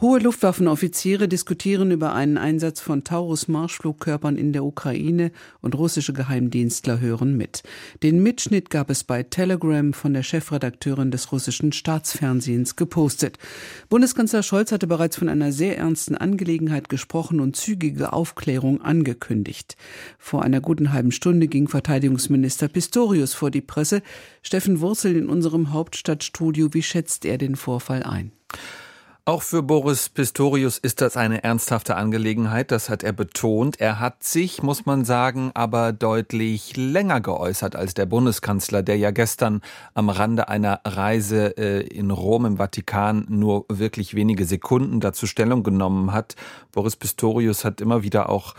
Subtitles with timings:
[0.00, 7.36] Hohe Luftwaffenoffiziere diskutieren über einen Einsatz von Taurus-Marschflugkörpern in der Ukraine und russische Geheimdienstler hören
[7.36, 7.64] mit.
[8.04, 13.38] Den Mitschnitt gab es bei Telegram von der Chefredakteurin des russischen Staatsfernsehens gepostet.
[13.88, 19.76] Bundeskanzler Scholz hatte bereits von einer sehr ernsten Angelegenheit gesprochen und zügige Aufklärung angekündigt.
[20.16, 24.02] Vor einer guten halben Stunde ging Verteidigungsminister Pistorius vor die Presse.
[24.42, 26.72] Steffen Wurzel in unserem Hauptstadtstudio.
[26.72, 28.30] Wie schätzt er den Vorfall ein?
[29.28, 33.78] Auch für Boris Pistorius ist das eine ernsthafte Angelegenheit, das hat er betont.
[33.78, 39.10] Er hat sich, muss man sagen, aber deutlich länger geäußert als der Bundeskanzler, der ja
[39.10, 39.60] gestern
[39.92, 45.62] am Rande einer Reise äh, in Rom im Vatikan nur wirklich wenige Sekunden dazu Stellung
[45.62, 46.34] genommen hat.
[46.72, 48.54] Boris Pistorius hat immer wieder auch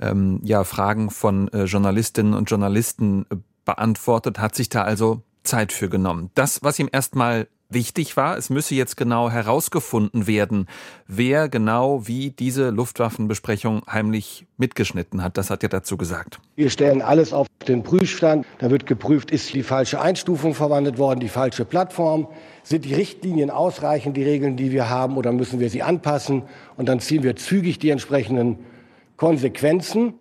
[0.00, 5.72] ähm, ja, Fragen von äh, Journalistinnen und Journalisten äh, beantwortet, hat sich da also Zeit
[5.72, 6.30] für genommen.
[6.34, 8.36] Das, was ihm erstmal wichtig war.
[8.36, 10.66] Es müsse jetzt genau herausgefunden werden,
[11.06, 15.36] wer genau wie diese Luftwaffenbesprechung heimlich mitgeschnitten hat.
[15.36, 16.40] Das hat er dazu gesagt.
[16.54, 18.46] Wir stellen alles auf den Prüfstand.
[18.58, 22.28] Da wird geprüft, ist die falsche Einstufung verwandelt worden, die falsche Plattform.
[22.62, 26.42] Sind die Richtlinien ausreichend, die Regeln, die wir haben, oder müssen wir sie anpassen?
[26.76, 28.58] Und dann ziehen wir zügig die entsprechenden
[29.16, 30.14] Konsequenzen.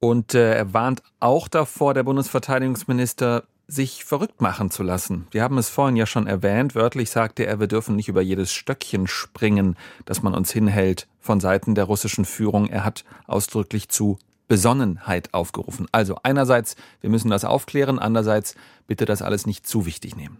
[0.00, 5.26] Und äh, er warnt auch davor, der Bundesverteidigungsminister, sich verrückt machen zu lassen.
[5.30, 6.74] Wir haben es vorhin ja schon erwähnt.
[6.74, 11.40] Wörtlich sagte er, wir dürfen nicht über jedes Stöckchen springen, das man uns hinhält von
[11.40, 12.68] Seiten der russischen Führung.
[12.68, 15.86] Er hat ausdrücklich zu Besonnenheit aufgerufen.
[15.90, 18.54] Also einerseits, wir müssen das aufklären, andererseits
[18.86, 20.38] bitte das alles nicht zu wichtig nehmen.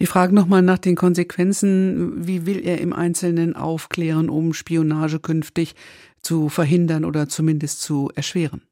[0.00, 2.26] Die Frage nochmal nach den Konsequenzen.
[2.26, 5.76] Wie will er im Einzelnen aufklären, um Spionage künftig
[6.20, 8.62] zu verhindern oder zumindest zu erschweren?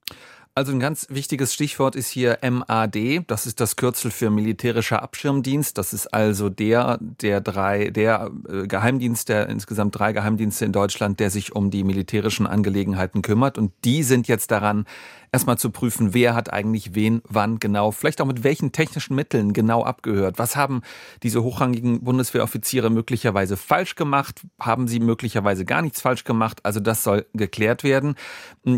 [0.54, 3.24] Also ein ganz wichtiges Stichwort ist hier MAD.
[3.26, 5.78] Das ist das Kürzel für militärischer Abschirmdienst.
[5.78, 11.20] Das ist also der, der drei, der äh, Geheimdienst, der insgesamt drei Geheimdienste in Deutschland,
[11.20, 13.56] der sich um die militärischen Angelegenheiten kümmert.
[13.56, 14.84] Und die sind jetzt daran,
[15.32, 19.54] erstmal zu prüfen, wer hat eigentlich wen, wann genau, vielleicht auch mit welchen technischen Mitteln
[19.54, 20.38] genau abgehört.
[20.38, 20.82] Was haben
[21.22, 24.42] diese hochrangigen Bundeswehroffiziere möglicherweise falsch gemacht?
[24.60, 26.60] Haben sie möglicherweise gar nichts falsch gemacht?
[26.64, 28.16] Also das soll geklärt werden.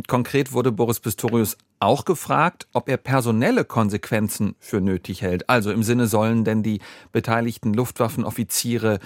[0.07, 5.49] Konkret wurde Boris Pistorius auch gefragt, ob er personelle Konsequenzen für nötig hält.
[5.51, 6.81] Also im Sinne sollen denn die
[7.13, 9.01] beteiligten Luftwaffenoffiziere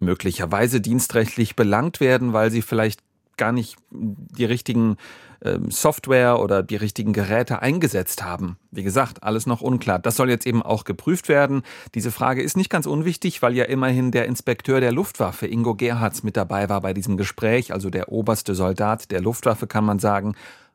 [0.00, 3.00] möglicherweise dienstrechtlich belangt werden, weil sie vielleicht
[3.36, 4.96] gar nicht die richtigen
[5.42, 8.56] ähm, Software oder die richtigen Geräte eingesetzt haben.
[8.70, 9.98] Wie gesagt, alles noch unklar.
[9.98, 11.62] Das soll jetzt eben auch geprüft werden.
[11.94, 16.22] Diese Frage ist nicht ganz unwichtig, weil ja immerhin der Inspekteur der Luftwaffe, Ingo Gerhards,
[16.22, 20.34] mit dabei war bei diesem Gespräch, also der oberste Soldat der Luftwaffe, kann man sagen.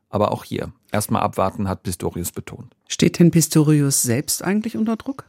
[0.10, 2.76] Aber auch hier, erstmal abwarten, hat Pistorius betont.
[2.88, 5.26] Steht denn Pistorius selbst eigentlich unter Druck?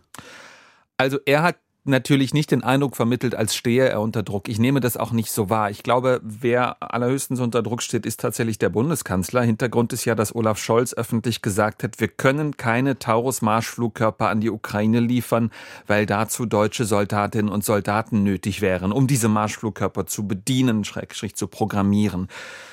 [0.96, 4.48] Also er hat natürlich nicht den Eindruck vermittelt, als stehe er unter Druck.
[4.48, 5.70] Ich nehme das auch nicht so wahr.
[5.70, 9.42] Ich glaube, wer allerhöchstens unter Druck steht, ist tatsächlich der Bundeskanzler.
[9.42, 14.50] Hintergrund ist ja, dass Olaf Scholz öffentlich gesagt hat, wir können keine Taurus-Marschflugkörper an die
[14.50, 15.50] Ukraine liefern,
[15.86, 21.48] weil dazu deutsche Soldatinnen und Soldaten nötig wären, um diese Marschflugkörper zu bedienen, schrägstrich zu
[21.48, 22.28] programmieren.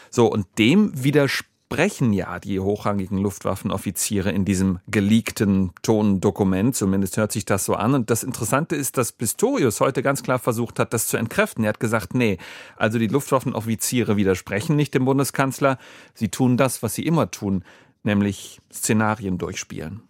[0.10, 6.78] So, und dem widerspricht sprechen ja die hochrangigen Luftwaffenoffiziere in diesem geleakten Tondokument.
[6.78, 7.94] Zumindest hört sich das so an.
[7.94, 11.66] Und das Interessante ist, dass Pistorius heute ganz klar versucht hat, das zu entkräften.
[11.66, 12.38] Er hat gesagt, nee,
[12.78, 15.78] also die Luftwaffenoffiziere widersprechen nicht dem Bundeskanzler.
[16.14, 17.66] Sie tun das, was sie immer tun,
[18.04, 20.04] nämlich Szenarien durchspielen.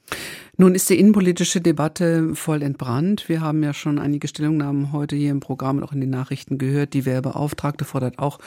[0.59, 3.29] Nun ist die innenpolitische Debatte voll entbrannt.
[3.29, 6.57] Wir haben ja schon einige Stellungnahmen heute hier im Programm und auch in den Nachrichten
[6.57, 6.95] gehört.
[6.95, 8.39] Die Werbeauftragte fordert auch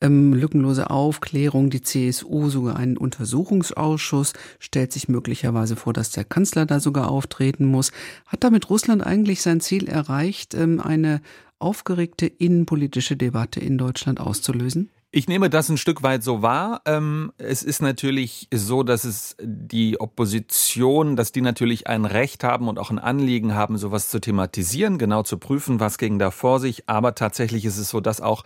[0.00, 1.68] ähm, lückenlose Aufklärung.
[1.68, 7.64] Die CSU sogar einen Untersuchungsausschuss, stellt sich möglicherweise vor, dass der Kanzler da sogar auftreten
[7.64, 7.90] muss.
[8.26, 11.20] Hat damit Russland eigentlich sein Ziel erreicht, ähm, eine
[11.58, 14.90] aufgeregte innenpolitische Debatte in Deutschland auszulösen?
[15.12, 16.82] Ich nehme das ein Stück weit so wahr.
[16.84, 22.68] Ähm, es ist natürlich so, dass es die Opposition, dass die natürlich ein Recht haben
[22.68, 26.60] und auch ein Anliegen haben, sowas zu thematisieren, genau zu prüfen, was ging da vor
[26.60, 26.88] sich.
[26.88, 28.44] Aber tatsächlich ist es so, dass auch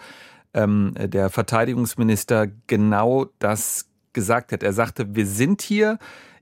[0.55, 4.63] ähm, der Verteidigungsminister genau das gesagt hat.
[4.63, 5.99] Er sagte, wir sind hier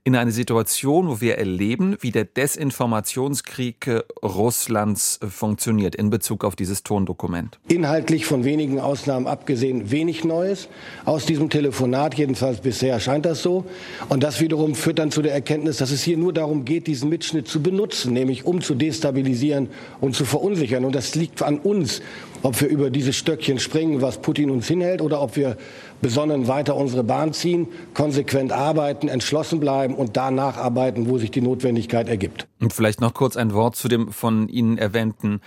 [0.09, 6.45] in eine Situation, wo wir erleben, wie der Desinformationskrieg äh, Russlands äh, funktioniert in Bezug
[6.45, 7.59] auf dieses Tondokument.
[7.69, 10.69] Inhaltlich von wenigen Ausnahmen abgesehen wenig Neues.
[11.05, 13.67] Aus diesem Telefonat, jedenfalls bisher scheint das so.
[14.09, 17.11] Und das wiederum führt dann zu der Erkenntnis, dass es hier nur darum geht, diesen
[17.11, 19.69] Mitschnitt zu benutzen, nämlich um zu destabilisieren
[20.01, 20.87] und zu verunsichern.
[20.87, 22.01] Und das liegt an uns,
[22.43, 25.57] ob wir über dieses Stöckchen springen, was Putin uns hinhält, oder ob wir
[26.01, 31.41] besonnen weiter unsere Bahn ziehen, konsequent arbeiten, entschlossen bleiben und da nacharbeiten, wo sich die
[31.41, 32.47] Notwendigkeit ergibt.
[32.61, 35.41] Und vielleicht noch kurz ein Wort zu dem von Ihnen erwähnten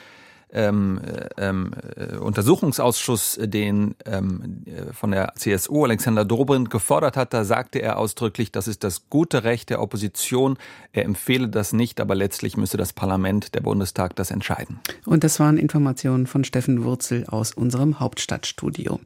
[0.54, 1.02] ähm,
[1.38, 7.82] ähm, äh, Untersuchungsausschuss, den ähm, äh, von der CSU Alexander Dobrindt gefordert hat, da sagte
[7.82, 10.58] er ausdrücklich, das ist das gute Recht der Opposition.
[10.92, 14.80] Er empfehle das nicht, aber letztlich müsse das Parlament, der Bundestag, das entscheiden.
[15.06, 19.00] Und das waren Informationen von Steffen Wurzel aus unserem Hauptstadtstudio.